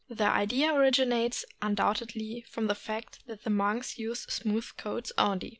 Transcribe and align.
The 0.09 0.25
idea 0.25 0.73
originates, 0.73 1.45
undoubtedly, 1.61 2.43
from 2.49 2.65
the 2.65 2.73
fact 2.73 3.19
that 3.27 3.43
the 3.43 3.51
monks 3.51 3.99
use 3.99 4.21
smooth 4.21 4.65
coats 4.75 5.11
only. 5.15 5.49